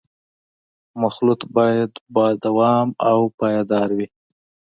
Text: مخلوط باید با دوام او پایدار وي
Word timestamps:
مخلوط 1.01 1.41
باید 1.55 1.91
با 2.13 2.25
دوام 2.43 2.87
او 3.09 3.19
پایدار 3.39 3.89
وي 3.97 4.07